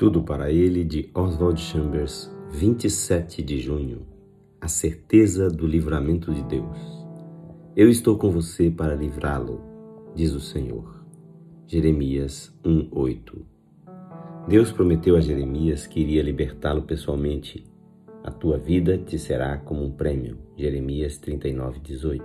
Tudo 0.00 0.22
para 0.22 0.50
ele 0.50 0.82
de 0.82 1.10
Oswald 1.14 1.60
Chambers, 1.60 2.34
27 2.52 3.42
de 3.42 3.58
junho. 3.60 4.06
A 4.58 4.66
certeza 4.66 5.50
do 5.50 5.66
livramento 5.66 6.32
de 6.32 6.42
Deus. 6.42 6.78
Eu 7.76 7.86
estou 7.86 8.16
com 8.16 8.30
você 8.30 8.70
para 8.70 8.94
livrá-lo, 8.94 9.60
diz 10.14 10.32
o 10.32 10.40
Senhor. 10.40 11.04
Jeremias 11.66 12.50
1:8. 12.64 13.44
Deus 14.48 14.72
prometeu 14.72 15.16
a 15.16 15.20
Jeremias 15.20 15.86
que 15.86 16.00
iria 16.00 16.22
libertá-lo 16.22 16.80
pessoalmente. 16.80 17.66
A 18.24 18.30
tua 18.30 18.56
vida 18.56 18.96
te 18.96 19.18
será 19.18 19.58
como 19.58 19.84
um 19.84 19.90
prêmio. 19.90 20.38
Jeremias 20.56 21.18
39:18. 21.18 22.24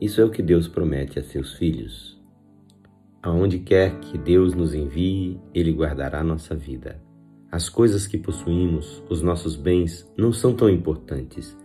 Isso 0.00 0.22
é 0.22 0.24
o 0.24 0.30
que 0.30 0.42
Deus 0.42 0.68
promete 0.68 1.18
a 1.18 1.22
seus 1.22 1.52
filhos. 1.52 2.17
Aonde 3.22 3.58
quer 3.58 3.98
que 3.98 4.16
Deus 4.16 4.54
nos 4.54 4.74
envie, 4.74 5.40
Ele 5.52 5.72
guardará 5.72 6.22
nossa 6.22 6.54
vida. 6.54 7.02
As 7.50 7.68
coisas 7.68 8.06
que 8.06 8.16
possuímos, 8.16 9.02
os 9.08 9.22
nossos 9.22 9.56
bens, 9.56 10.06
não 10.16 10.32
são 10.32 10.54
tão 10.54 10.70
importantes. 10.70 11.56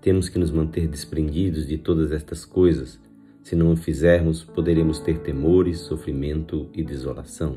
Temos 0.00 0.28
que 0.28 0.38
nos 0.38 0.50
manter 0.50 0.88
desprendidos 0.88 1.66
de 1.66 1.76
todas 1.76 2.12
estas 2.12 2.44
coisas. 2.44 3.00
Se 3.42 3.54
não 3.54 3.72
o 3.72 3.76
fizermos, 3.76 4.42
poderemos 4.42 5.00
ter 5.00 5.18
temores, 5.18 5.80
sofrimento 5.80 6.70
e 6.72 6.82
desolação. 6.82 7.56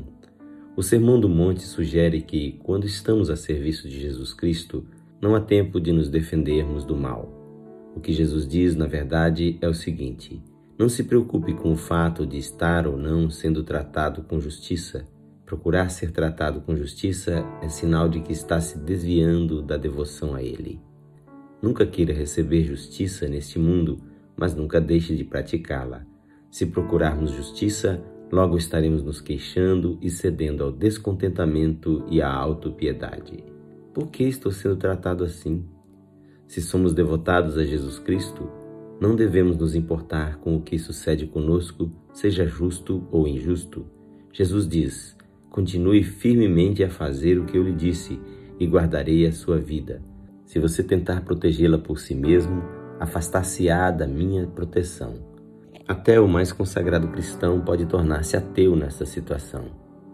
O 0.76 0.82
Sermão 0.82 1.18
do 1.18 1.28
Monte 1.28 1.62
sugere 1.62 2.20
que, 2.20 2.60
quando 2.62 2.86
estamos 2.86 3.30
a 3.30 3.36
serviço 3.36 3.88
de 3.88 3.98
Jesus 3.98 4.34
Cristo, 4.34 4.84
não 5.18 5.34
há 5.34 5.40
tempo 5.40 5.80
de 5.80 5.92
nos 5.92 6.10
defendermos 6.10 6.84
do 6.84 6.94
mal. 6.94 7.32
O 7.96 8.00
que 8.00 8.12
Jesus 8.12 8.46
diz, 8.46 8.76
na 8.76 8.86
verdade, 8.86 9.56
é 9.62 9.68
o 9.68 9.72
seguinte: 9.72 10.42
não 10.78 10.90
se 10.90 11.04
preocupe 11.04 11.54
com 11.54 11.72
o 11.72 11.76
fato 11.76 12.26
de 12.26 12.36
estar 12.36 12.86
ou 12.86 12.98
não 12.98 13.30
sendo 13.30 13.62
tratado 13.64 14.22
com 14.22 14.38
justiça. 14.38 15.06
Procurar 15.46 15.88
ser 15.88 16.10
tratado 16.10 16.60
com 16.60 16.76
justiça 16.76 17.44
é 17.62 17.68
sinal 17.68 18.08
de 18.08 18.20
que 18.20 18.32
está 18.32 18.60
se 18.60 18.78
desviando 18.78 19.62
da 19.62 19.76
devoção 19.76 20.34
a 20.34 20.42
Ele. 20.42 20.80
Nunca 21.62 21.86
queira 21.86 22.12
receber 22.12 22.64
justiça 22.64 23.26
neste 23.26 23.58
mundo, 23.58 23.98
mas 24.36 24.54
nunca 24.54 24.80
deixe 24.80 25.16
de 25.16 25.24
praticá-la. 25.24 26.04
Se 26.50 26.66
procurarmos 26.66 27.30
justiça, 27.30 28.02
logo 28.30 28.58
estaremos 28.58 29.02
nos 29.02 29.20
queixando 29.20 29.98
e 30.02 30.10
cedendo 30.10 30.62
ao 30.62 30.70
descontentamento 30.70 32.04
e 32.10 32.20
à 32.20 32.30
autopiedade. 32.30 33.42
Por 33.94 34.08
que 34.08 34.24
estou 34.24 34.52
sendo 34.52 34.76
tratado 34.76 35.24
assim? 35.24 35.64
Se 36.46 36.60
somos 36.60 36.92
devotados 36.92 37.56
a 37.56 37.64
Jesus 37.64 37.98
Cristo, 37.98 38.48
não 39.00 39.14
devemos 39.14 39.56
nos 39.56 39.74
importar 39.74 40.38
com 40.38 40.56
o 40.56 40.60
que 40.60 40.78
sucede 40.78 41.26
conosco, 41.26 41.90
seja 42.12 42.46
justo 42.46 43.06
ou 43.10 43.28
injusto. 43.28 43.86
Jesus 44.32 44.66
diz: 44.66 45.16
Continue 45.50 46.02
firmemente 46.02 46.82
a 46.82 46.88
fazer 46.88 47.38
o 47.38 47.44
que 47.44 47.58
eu 47.58 47.62
lhe 47.62 47.72
disse 47.72 48.18
e 48.58 48.66
guardarei 48.66 49.26
a 49.26 49.32
sua 49.32 49.58
vida. 49.58 50.02
Se 50.46 50.58
você 50.58 50.82
tentar 50.82 51.22
protegê-la 51.22 51.76
por 51.76 51.98
si 51.98 52.14
mesmo, 52.14 52.62
afastar-se-á 52.98 53.90
da 53.90 54.06
minha 54.06 54.46
proteção. 54.46 55.14
Até 55.86 56.18
o 56.18 56.26
mais 56.26 56.52
consagrado 56.52 57.08
cristão 57.08 57.60
pode 57.60 57.86
tornar-se 57.86 58.36
ateu 58.36 58.74
nesta 58.74 59.04
situação. 59.04 59.66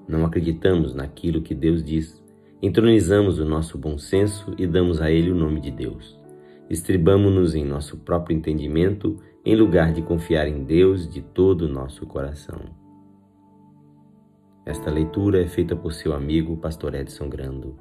Não 0.09 0.25
acreditamos 0.27 0.93
naquilo 0.93 1.41
que 1.41 1.55
Deus 1.55 1.85
diz. 1.85 2.23
Entronizamos 2.61 3.39
o 3.39 3.45
nosso 3.45 3.79
bom 3.79 3.97
senso 3.97 4.55
e 4.59 4.67
damos 4.67 5.01
a 5.01 5.11
ele 5.11 5.31
o 5.31 5.35
nome 5.35 5.61
de 5.61 5.71
Deus. 5.71 6.22
Estribamo-nos 6.73 7.55
em 7.55 7.67
nosso 7.67 7.99
próprio 7.99 8.35
entendimento 8.35 9.19
em 9.45 9.55
lugar 9.55 9.93
de 9.93 10.01
confiar 10.01 10.49
em 10.49 10.65
Deus 10.65 11.07
de 11.07 11.21
todo 11.21 11.67
o 11.67 11.69
nosso 11.69 12.07
coração. 12.07 12.59
Esta 14.65 14.91
leitura 14.91 15.43
é 15.43 15.47
feita 15.47 15.77
por 15.77 15.93
seu 15.93 16.15
amigo, 16.15 16.57
Pastor 16.57 16.95
Edson 16.95 17.29
Grando. 17.29 17.77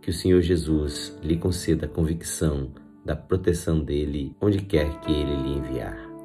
Que 0.00 0.10
o 0.10 0.12
Senhor 0.12 0.40
Jesus 0.42 1.18
lhe 1.24 1.36
conceda 1.36 1.86
a 1.86 1.88
convicção 1.88 2.70
da 3.04 3.16
proteção 3.16 3.80
dele 3.80 4.36
onde 4.40 4.58
quer 4.62 5.00
que 5.00 5.10
ele 5.10 5.34
lhe 5.42 5.58
enviar. 5.58 6.15